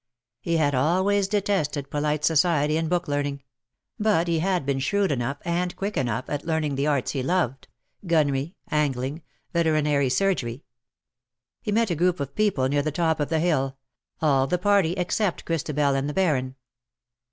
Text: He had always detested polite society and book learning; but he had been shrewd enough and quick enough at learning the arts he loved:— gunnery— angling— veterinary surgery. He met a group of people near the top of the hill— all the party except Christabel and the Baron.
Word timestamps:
He 0.39 0.57
had 0.57 0.73
always 0.73 1.27
detested 1.27 1.91
polite 1.91 2.25
society 2.25 2.75
and 2.75 2.89
book 2.89 3.07
learning; 3.07 3.43
but 3.99 4.27
he 4.27 4.39
had 4.39 4.65
been 4.65 4.79
shrewd 4.79 5.11
enough 5.11 5.37
and 5.45 5.75
quick 5.75 5.95
enough 5.95 6.25
at 6.27 6.43
learning 6.43 6.73
the 6.73 6.87
arts 6.87 7.11
he 7.11 7.21
loved:— 7.21 7.67
gunnery— 8.07 8.55
angling— 8.81 9.21
veterinary 9.53 10.09
surgery. 10.09 10.63
He 11.61 11.71
met 11.71 11.91
a 11.91 11.95
group 11.95 12.19
of 12.19 12.33
people 12.33 12.67
near 12.67 12.81
the 12.81 12.91
top 12.91 13.19
of 13.19 13.29
the 13.29 13.37
hill— 13.39 13.77
all 14.23 14.47
the 14.47 14.57
party 14.57 14.93
except 14.93 15.45
Christabel 15.45 15.93
and 15.93 16.09
the 16.09 16.15
Baron. 16.15 16.55